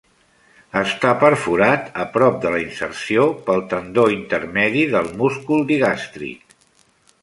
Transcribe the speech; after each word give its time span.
Està 0.79 1.11
perforat, 1.23 1.91
a 2.05 2.07
prop 2.17 2.41
de 2.47 2.55
la 2.55 2.63
inserció, 2.65 3.29
pel 3.51 3.63
tendó 3.77 4.09
intermedi 4.17 4.87
del 4.97 5.15
múscul 5.23 5.67
digàstric. 5.75 6.63